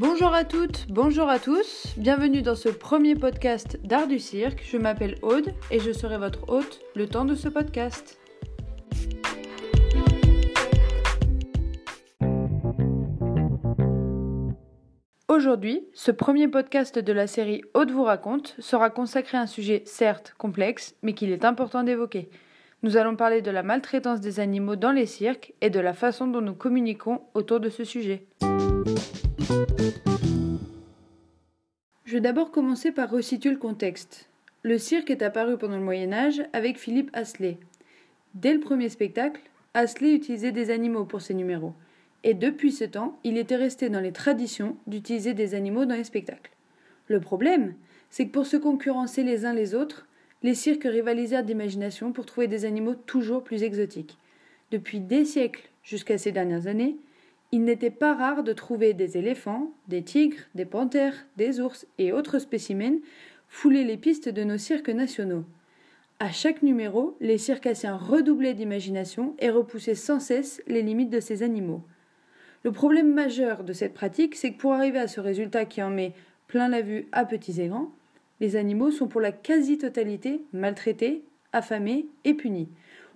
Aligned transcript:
Bonjour 0.00 0.32
à 0.32 0.44
toutes, 0.44 0.86
bonjour 0.88 1.28
à 1.28 1.40
tous, 1.40 1.92
bienvenue 1.96 2.40
dans 2.40 2.54
ce 2.54 2.68
premier 2.68 3.16
podcast 3.16 3.80
d'art 3.82 4.06
du 4.06 4.20
cirque. 4.20 4.62
Je 4.64 4.76
m'appelle 4.76 5.16
Aude 5.22 5.52
et 5.72 5.80
je 5.80 5.90
serai 5.90 6.18
votre 6.18 6.48
hôte 6.48 6.78
le 6.94 7.08
temps 7.08 7.24
de 7.24 7.34
ce 7.34 7.48
podcast. 7.48 8.16
Aujourd'hui, 15.26 15.88
ce 15.94 16.12
premier 16.12 16.46
podcast 16.46 16.96
de 17.00 17.12
la 17.12 17.26
série 17.26 17.62
Aude 17.74 17.90
vous 17.90 18.04
raconte 18.04 18.54
sera 18.60 18.90
consacré 18.90 19.36
à 19.36 19.40
un 19.40 19.46
sujet 19.46 19.82
certes 19.84 20.32
complexe, 20.38 20.94
mais 21.02 21.14
qu'il 21.14 21.32
est 21.32 21.44
important 21.44 21.82
d'évoquer. 21.82 22.30
Nous 22.84 22.96
allons 22.96 23.16
parler 23.16 23.42
de 23.42 23.50
la 23.50 23.64
maltraitance 23.64 24.20
des 24.20 24.38
animaux 24.38 24.76
dans 24.76 24.92
les 24.92 25.06
cirques 25.06 25.54
et 25.60 25.70
de 25.70 25.80
la 25.80 25.92
façon 25.92 26.28
dont 26.28 26.40
nous 26.40 26.54
communiquons 26.54 27.22
autour 27.34 27.58
de 27.58 27.68
ce 27.68 27.82
sujet. 27.82 28.28
Vais 32.18 32.22
d'abord 32.22 32.50
commencer 32.50 32.90
par 32.90 33.12
resituer 33.12 33.50
le 33.50 33.58
contexte. 33.58 34.28
Le 34.64 34.76
cirque 34.76 35.08
est 35.08 35.22
apparu 35.22 35.56
pendant 35.56 35.76
le 35.76 35.84
Moyen 35.84 36.12
Âge 36.12 36.42
avec 36.52 36.76
Philippe 36.76 37.10
Astley. 37.12 37.58
Dès 38.34 38.52
le 38.52 38.58
premier 38.58 38.88
spectacle, 38.88 39.40
Astley 39.72 40.14
utilisait 40.14 40.50
des 40.50 40.70
animaux 40.70 41.04
pour 41.04 41.22
ses 41.22 41.34
numéros. 41.34 41.74
Et 42.24 42.34
depuis 42.34 42.72
ce 42.72 42.82
temps, 42.82 43.16
il 43.22 43.38
était 43.38 43.54
resté 43.54 43.88
dans 43.88 44.00
les 44.00 44.10
traditions 44.10 44.74
d'utiliser 44.88 45.32
des 45.32 45.54
animaux 45.54 45.84
dans 45.84 45.94
les 45.94 46.02
spectacles. 46.02 46.50
Le 47.06 47.20
problème, 47.20 47.74
c'est 48.10 48.26
que 48.26 48.32
pour 48.32 48.46
se 48.46 48.56
concurrencer 48.56 49.22
les 49.22 49.44
uns 49.44 49.54
les 49.54 49.76
autres, 49.76 50.08
les 50.42 50.56
cirques 50.56 50.88
rivalisèrent 50.90 51.44
d'imagination 51.44 52.10
pour 52.10 52.26
trouver 52.26 52.48
des 52.48 52.64
animaux 52.64 52.96
toujours 52.96 53.44
plus 53.44 53.62
exotiques. 53.62 54.18
Depuis 54.72 54.98
des 54.98 55.24
siècles 55.24 55.70
jusqu'à 55.84 56.18
ces 56.18 56.32
dernières 56.32 56.66
années, 56.66 56.96
il 57.50 57.64
n'était 57.64 57.90
pas 57.90 58.14
rare 58.14 58.42
de 58.42 58.52
trouver 58.52 58.92
des 58.92 59.16
éléphants, 59.16 59.72
des 59.88 60.02
tigres, 60.02 60.42
des 60.54 60.66
panthères, 60.66 61.26
des 61.36 61.60
ours 61.60 61.86
et 61.98 62.12
autres 62.12 62.38
spécimens 62.38 63.00
fouler 63.48 63.84
les 63.84 63.96
pistes 63.96 64.28
de 64.28 64.44
nos 64.44 64.58
cirques 64.58 64.90
nationaux. 64.90 65.44
À 66.20 66.30
chaque 66.30 66.62
numéro, 66.62 67.16
les 67.20 67.38
circassiens 67.38 67.96
redoublaient 67.96 68.52
d'imagination 68.52 69.34
et 69.38 69.50
repoussaient 69.50 69.94
sans 69.94 70.20
cesse 70.20 70.62
les 70.66 70.82
limites 70.82 71.10
de 71.10 71.20
ces 71.20 71.42
animaux. 71.42 71.82
Le 72.64 72.72
problème 72.72 73.14
majeur 73.14 73.64
de 73.64 73.72
cette 73.72 73.94
pratique, 73.94 74.34
c'est 74.34 74.52
que 74.52 74.58
pour 74.58 74.74
arriver 74.74 74.98
à 74.98 75.08
ce 75.08 75.20
résultat 75.20 75.64
qui 75.64 75.82
en 75.82 75.90
met 75.90 76.12
plein 76.48 76.68
la 76.68 76.82
vue 76.82 77.06
à 77.12 77.24
petits 77.24 77.62
et 77.62 77.68
grands, 77.68 77.92
les 78.40 78.56
animaux 78.56 78.90
sont 78.90 79.06
pour 79.06 79.20
la 79.20 79.32
quasi-totalité 79.32 80.42
maltraités, 80.52 81.22
affamés 81.52 82.06
et 82.24 82.34
punis. 82.34 82.68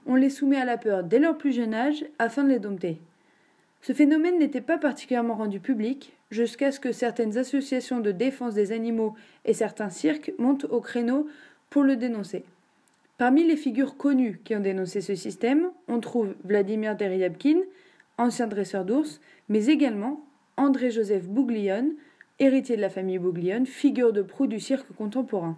On 0.07 0.15
les 0.15 0.31
soumet 0.31 0.57
à 0.57 0.65
la 0.65 0.79
peur 0.79 1.05
dès 1.05 1.19
leur 1.19 1.37
plus 1.37 1.53
jeune 1.53 1.75
âge 1.75 2.05
afin 2.19 2.45
de 2.45 2.49
les 2.49 2.59
dompter. 2.59 2.99
Ce 3.83 3.93
phénomène 3.93 4.39
n'était 4.39 4.61
pas 4.61 4.79
particulièrement 4.79 5.35
rendu 5.35 5.59
public 5.59 6.13
jusqu'à 6.31 6.71
ce 6.71 6.79
que 6.79 6.93
certaines 6.93 7.37
associations 7.37 7.99
de 7.99 8.13
défense 8.13 8.55
des 8.55 8.71
animaux 8.71 9.15
et 9.45 9.55
certains 9.55 9.91
cirques 9.91 10.33
montent 10.39 10.67
au 10.71 10.81
créneau 10.81 11.27
pour 11.69 11.83
le 11.83 11.97
dénoncer. 11.97 12.45
Parmi 13.19 13.45
les 13.45 13.57
figures 13.57 13.97
connues 13.97 14.41
qui 14.45 14.55
ont 14.55 14.61
dénoncé 14.61 15.01
ce 15.01 15.17
système, 15.17 15.71
on 15.89 15.99
trouve 15.99 16.35
Vladimir 16.45 16.97
Deryabkin, 16.97 17.59
ancien 18.19 18.47
dresseur 18.47 18.85
d'ours, 18.85 19.21
mais 19.49 19.67
également 19.67 20.25
André-Joseph 20.57 21.25
Bouglione, 21.25 21.93
héritier 22.39 22.77
de 22.77 22.81
la 22.81 22.91
famille 22.91 23.19
Bouglione, 23.19 23.67
figure 23.67 24.13
de 24.13 24.23
proue 24.23 24.47
du 24.47 24.61
cirque 24.61 24.93
contemporain. 24.97 25.57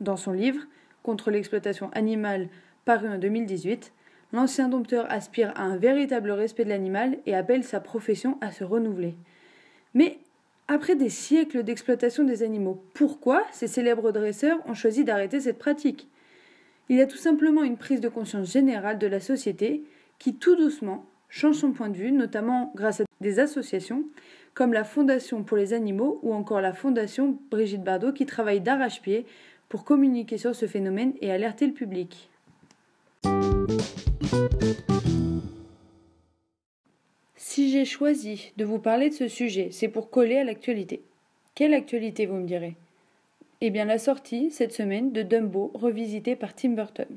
Dans 0.00 0.16
son 0.16 0.32
livre 0.32 0.62
Contre 1.02 1.30
l'exploitation 1.30 1.90
animale, 1.92 2.48
paru 2.84 3.08
en 3.08 3.18
2018, 3.18 3.90
l'ancien 4.32 4.68
dompteur 4.68 5.10
aspire 5.10 5.52
à 5.56 5.62
un 5.62 5.76
véritable 5.76 6.30
respect 6.30 6.64
de 6.64 6.70
l'animal 6.70 7.18
et 7.26 7.34
appelle 7.34 7.64
sa 7.64 7.80
profession 7.80 8.38
à 8.40 8.52
se 8.52 8.64
renouveler. 8.64 9.14
Mais 9.94 10.18
après 10.68 10.94
des 10.94 11.08
siècles 11.08 11.62
d'exploitation 11.62 12.24
des 12.24 12.42
animaux, 12.42 12.82
pourquoi 12.94 13.44
ces 13.52 13.66
célèbres 13.66 14.12
dresseurs 14.12 14.58
ont 14.66 14.74
choisi 14.74 15.04
d'arrêter 15.04 15.40
cette 15.40 15.58
pratique? 15.58 16.08
Il 16.88 16.96
y 16.96 17.00
a 17.00 17.06
tout 17.06 17.16
simplement 17.16 17.62
une 17.62 17.76
prise 17.76 18.00
de 18.00 18.08
conscience 18.08 18.52
générale 18.52 18.98
de 18.98 19.06
la 19.06 19.20
société 19.20 19.84
qui 20.18 20.34
tout 20.34 20.56
doucement 20.56 21.06
change 21.28 21.56
son 21.56 21.72
point 21.72 21.88
de 21.88 21.96
vue, 21.96 22.12
notamment 22.12 22.72
grâce 22.74 23.00
à 23.00 23.04
des 23.20 23.38
associations 23.38 24.04
comme 24.54 24.72
la 24.72 24.84
Fondation 24.84 25.44
pour 25.44 25.56
les 25.56 25.72
animaux 25.72 26.18
ou 26.22 26.34
encore 26.34 26.60
la 26.60 26.72
Fondation 26.72 27.38
Brigitte 27.50 27.84
Bardot 27.84 28.12
qui 28.12 28.26
travaille 28.26 28.60
d'arrache-pied 28.60 29.26
pour 29.68 29.84
communiquer 29.84 30.38
sur 30.38 30.54
ce 30.54 30.66
phénomène 30.66 31.14
et 31.20 31.30
alerter 31.30 31.66
le 31.66 31.72
public. 31.72 32.28
Si 37.36 37.70
j'ai 37.70 37.84
choisi 37.84 38.52
de 38.56 38.64
vous 38.64 38.78
parler 38.78 39.08
de 39.08 39.14
ce 39.14 39.26
sujet, 39.26 39.68
c'est 39.72 39.88
pour 39.88 40.10
coller 40.10 40.38
à 40.38 40.44
l'actualité. 40.44 41.02
Quelle 41.54 41.74
actualité, 41.74 42.26
vous 42.26 42.36
me 42.36 42.46
direz? 42.46 42.76
Eh 43.60 43.70
bien, 43.70 43.84
la 43.84 43.98
sortie, 43.98 44.50
cette 44.50 44.72
semaine, 44.72 45.12
de 45.12 45.22
Dumbo, 45.22 45.72
revisité 45.74 46.36
par 46.36 46.54
Tim 46.54 46.70
Burton. 46.70 47.08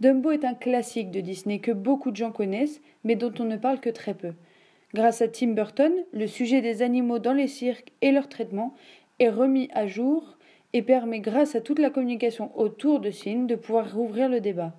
Dumbo 0.00 0.32
est 0.32 0.44
un 0.44 0.54
classique 0.54 1.12
de 1.12 1.20
Disney 1.20 1.60
que 1.60 1.70
beaucoup 1.70 2.10
de 2.10 2.16
gens 2.16 2.32
connaissent, 2.32 2.80
mais 3.04 3.14
dont 3.14 3.32
on 3.38 3.44
ne 3.44 3.56
parle 3.56 3.80
que 3.80 3.90
très 3.90 4.14
peu. 4.14 4.32
Grâce 4.94 5.22
à 5.22 5.28
Tim 5.28 5.52
Burton, 5.52 5.92
le 6.12 6.26
sujet 6.26 6.60
des 6.60 6.82
animaux 6.82 7.20
dans 7.20 7.32
les 7.32 7.48
cirques 7.48 7.92
et 8.02 8.10
leur 8.10 8.28
traitement 8.28 8.74
est 9.20 9.30
remis 9.30 9.68
à 9.72 9.86
jour 9.86 10.36
et 10.72 10.82
permet, 10.82 11.20
grâce 11.20 11.54
à 11.54 11.60
toute 11.60 11.78
la 11.78 11.90
communication 11.90 12.50
autour 12.58 12.98
de 12.98 13.10
ce 13.10 13.46
de 13.46 13.54
pouvoir 13.54 13.94
rouvrir 13.94 14.28
le 14.28 14.40
débat. 14.40 14.74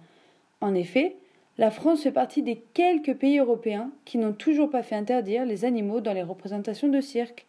En 0.60 0.76
effet, 0.76 1.16
la 1.58 1.70
France 1.70 2.04
fait 2.04 2.12
partie 2.12 2.42
des 2.42 2.64
quelques 2.74 3.16
pays 3.16 3.38
européens 3.38 3.92
qui 4.06 4.18
n'ont 4.18 4.34
toujours 4.34 4.70
pas 4.70 4.82
fait 4.82 4.96
interdire 4.96 5.46
les 5.46 5.66
animaux 5.66 6.02
dans 6.02 6.14
les 6.14 6.24
représentations 6.24 6.88
de 6.88 7.00
cirque. 7.00 7.46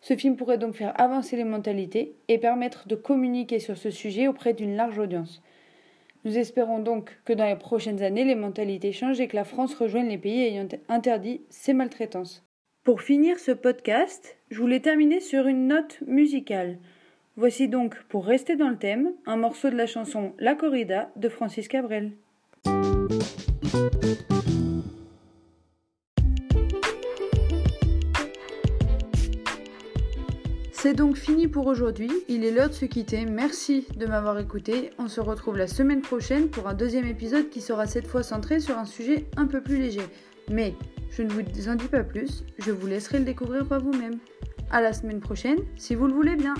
Ce 0.00 0.16
film 0.16 0.36
pourrait 0.36 0.58
donc 0.58 0.74
faire 0.74 0.98
avancer 1.00 1.36
les 1.36 1.44
mentalités 1.44 2.14
et 2.28 2.38
permettre 2.38 2.88
de 2.88 2.96
communiquer 2.96 3.58
sur 3.58 3.76
ce 3.76 3.90
sujet 3.90 4.26
auprès 4.26 4.54
d'une 4.54 4.74
large 4.74 4.98
audience. 4.98 5.42
Nous 6.24 6.38
espérons 6.38 6.78
donc 6.78 7.18
que 7.24 7.32
dans 7.32 7.46
les 7.46 7.56
prochaines 7.56 8.02
années, 8.02 8.24
les 8.24 8.34
mentalités 8.34 8.92
changent 8.92 9.20
et 9.20 9.28
que 9.28 9.36
la 9.36 9.44
France 9.44 9.74
rejoigne 9.74 10.08
les 10.08 10.18
pays 10.18 10.42
ayant 10.44 10.68
interdit 10.88 11.42
ces 11.50 11.74
maltraitances. 11.74 12.44
Pour 12.84 13.02
finir 13.02 13.38
ce 13.38 13.52
podcast, 13.52 14.36
je 14.50 14.60
voulais 14.60 14.80
terminer 14.80 15.20
sur 15.20 15.46
une 15.46 15.68
note 15.68 16.00
musicale. 16.06 16.78
Voici 17.36 17.68
donc, 17.68 18.02
pour 18.04 18.24
rester 18.24 18.56
dans 18.56 18.68
le 18.68 18.76
thème, 18.76 19.12
un 19.26 19.36
morceau 19.36 19.70
de 19.70 19.76
la 19.76 19.86
chanson 19.86 20.32
La 20.38 20.54
Corrida 20.54 21.10
de 21.16 21.28
Francis 21.28 21.68
Cabrel. 21.68 22.12
C'est 30.82 30.94
donc 30.94 31.16
fini 31.16 31.46
pour 31.46 31.68
aujourd'hui, 31.68 32.10
il 32.28 32.44
est 32.44 32.50
l'heure 32.50 32.68
de 32.68 32.74
se 32.74 32.86
quitter, 32.86 33.24
merci 33.24 33.86
de 33.96 34.04
m'avoir 34.04 34.36
écouté, 34.40 34.90
on 34.98 35.06
se 35.06 35.20
retrouve 35.20 35.56
la 35.56 35.68
semaine 35.68 36.00
prochaine 36.00 36.48
pour 36.48 36.66
un 36.66 36.74
deuxième 36.74 37.06
épisode 37.06 37.50
qui 37.50 37.60
sera 37.60 37.86
cette 37.86 38.08
fois 38.08 38.24
centré 38.24 38.58
sur 38.58 38.76
un 38.76 38.84
sujet 38.84 39.26
un 39.36 39.46
peu 39.46 39.62
plus 39.62 39.78
léger. 39.78 40.02
Mais 40.50 40.74
je 41.10 41.22
ne 41.22 41.30
vous 41.30 41.68
en 41.68 41.76
dis 41.76 41.86
pas 41.86 42.02
plus, 42.02 42.44
je 42.58 42.72
vous 42.72 42.88
laisserai 42.88 43.20
le 43.20 43.24
découvrir 43.24 43.64
par 43.64 43.80
vous-même. 43.80 44.18
À 44.72 44.80
la 44.80 44.92
semaine 44.92 45.20
prochaine, 45.20 45.60
si 45.76 45.94
vous 45.94 46.08
le 46.08 46.14
voulez 46.14 46.34
bien. 46.34 46.54